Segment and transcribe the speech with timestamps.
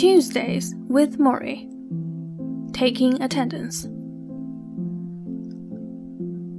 [0.00, 1.68] Tuesdays with Morrie.
[2.72, 3.86] Taking attendance.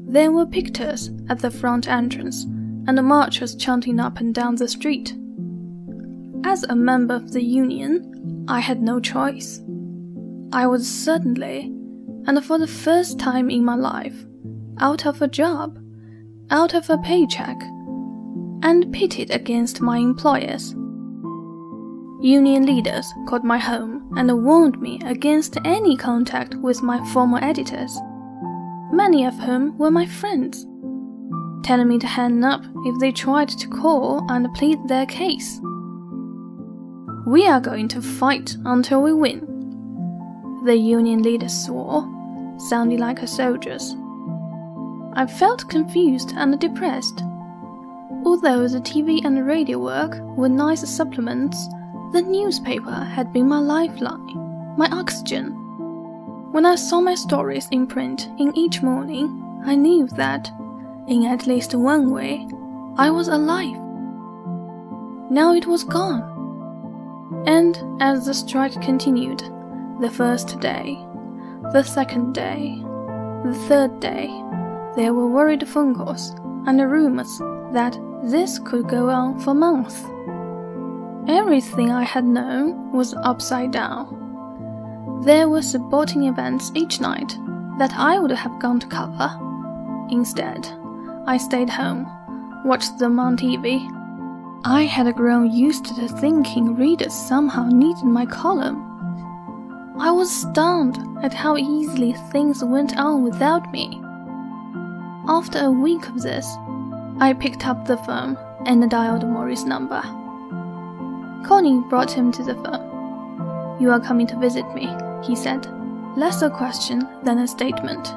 [0.08, 2.43] There were pictures at the front entrance,
[2.85, 5.16] and the marchers chanting up and down the street.
[6.43, 9.59] As a member of the union, I had no choice.
[10.53, 11.73] I was suddenly,
[12.27, 14.23] and for the first time in my life,
[14.77, 15.79] out of a job,
[16.51, 17.59] out of a paycheck,
[18.61, 20.75] and pitted against my employers.
[22.21, 27.97] Union leaders called my home and warned me against any contact with my former editors,
[28.91, 30.68] many of whom were my friends,
[31.63, 35.60] telling me to hang up if they tried to call and plead their case.
[37.26, 39.40] We are going to fight until we win.
[40.63, 42.04] The Union leaders swore,
[42.70, 43.96] sounding like soldiers.
[45.13, 47.24] I felt confused and depressed.
[48.24, 51.68] Although the TV and radio work were nice supplements,
[52.12, 55.54] the newspaper had been my lifeline, my oxygen.
[56.52, 60.52] When I saw my stories in print in each morning, I knew that,
[61.08, 62.48] in at least one way,
[62.98, 63.77] I was alive.
[65.31, 66.27] Now it was gone.
[67.47, 69.41] And as the strike continued,
[70.02, 70.97] the first day,
[71.72, 72.81] the second day,
[73.45, 74.28] the third day,
[74.97, 76.31] there were worried phone calls
[76.67, 77.39] and rumors
[77.72, 80.03] that this could go on for months.
[81.27, 85.22] Everything I had known was upside down.
[85.23, 87.38] There were sporting events each night
[87.78, 89.30] that I would have gone to cover.
[90.09, 90.67] Instead,
[91.28, 92.08] I stayed home,
[92.66, 93.80] watched them on TV.
[94.66, 98.88] I had grown used to thinking readers somehow needed my column.
[100.00, 104.02] I was stunned at how easily things went on without me.
[105.28, 106.47] After a week of this,
[107.19, 110.02] I picked up the phone and dialed Morrie's number.
[111.45, 113.80] Connie brought him to the phone.
[113.81, 115.67] You are coming to visit me, he said,
[116.16, 118.14] less a question than a statement.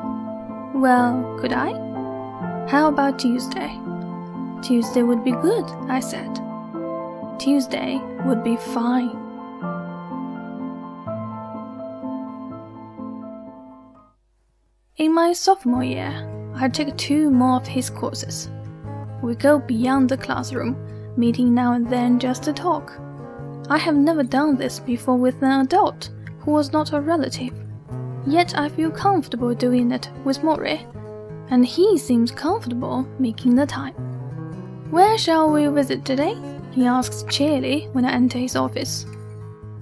[0.74, 1.72] Well, could I?
[2.68, 3.78] How about Tuesday?
[4.62, 6.40] Tuesday would be good, I said.
[7.38, 9.16] Tuesday would be fine.
[14.96, 16.12] In my sophomore year,
[16.54, 18.48] I took two more of his courses.
[19.22, 20.76] We go beyond the classroom,
[21.16, 22.92] meeting now and then just to talk.
[23.70, 26.10] I have never done this before with an adult
[26.40, 27.52] who was not a relative.
[28.26, 30.86] Yet I feel comfortable doing it with Morrie,
[31.50, 33.94] and he seems comfortable making the time.
[34.90, 36.36] Where shall we visit today?
[36.72, 39.06] he asks cheerily when I enter his office.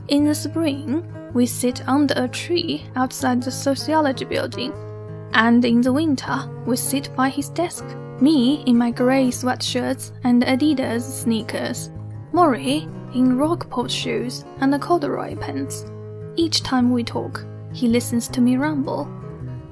[0.09, 4.73] In the spring, we sit under a tree outside the sociology building,
[5.33, 7.85] and in the winter, we sit by his desk,
[8.21, 11.91] me in my grey sweatshirts and Adidas sneakers,
[12.33, 15.87] Morrie in Rockport shoes and a corduroy pants.
[16.37, 19.11] Each time we talk, he listens to me ramble.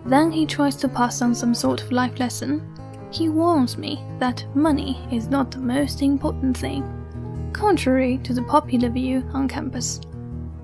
[0.07, 2.67] Then he tries to pass on some sort of life lesson.
[3.11, 6.85] He warns me that money is not the most important thing,
[7.53, 10.01] contrary to the popular view on campus.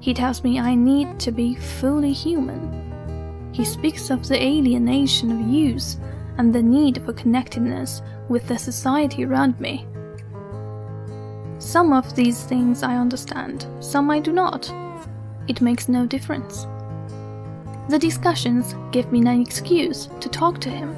[0.01, 3.51] He tells me I need to be fully human.
[3.53, 5.97] He speaks of the alienation of youth
[6.39, 9.87] and the need for connectedness with the society around me.
[11.67, 14.73] Some of these things I understand, some I do not.
[15.49, 16.65] It makes no difference.
[17.89, 20.95] The discussions give me an excuse to talk to him.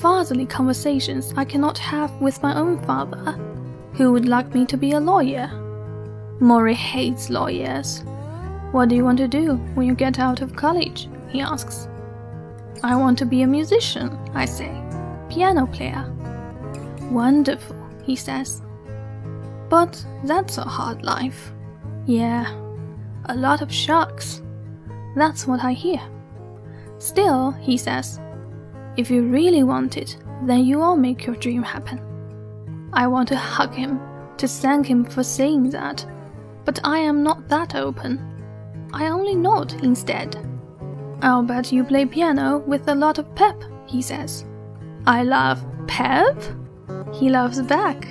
[0.00, 3.38] Fatherly conversations I cannot have with my own father,
[3.92, 5.48] who would like me to be a lawyer.
[6.40, 8.02] Morrie hates lawyers.
[8.72, 11.08] What do you want to do when you get out of college?
[11.28, 11.86] he asks.
[12.82, 14.82] I want to be a musician, I say.
[15.30, 16.04] Piano player.
[17.02, 18.62] Wonderful, he says.
[19.72, 21.50] But that's a hard life.
[22.04, 22.44] Yeah,
[23.30, 24.42] a lot of sharks.
[25.16, 25.98] That's what I hear.
[26.98, 28.20] Still, he says,
[28.98, 31.98] if you really want it, then you will make your dream happen.
[32.92, 33.98] I want to hug him,
[34.36, 36.04] to thank him for saying that,
[36.66, 38.20] but I am not that open.
[38.92, 40.36] I only nod instead.
[41.22, 44.44] I'll bet you play piano with a lot of pep, he says.
[45.06, 46.36] I love pep?
[47.14, 48.06] He loves back.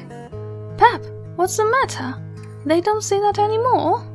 [0.77, 1.05] Pep,
[1.41, 2.13] What's the matter?
[2.67, 4.05] They don't say that anymore.